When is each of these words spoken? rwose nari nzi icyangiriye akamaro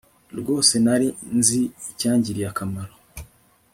rwose 0.39 0.73
nari 0.85 1.07
nzi 1.37 1.61
icyangiriye 1.91 2.45
akamaro 2.51 2.93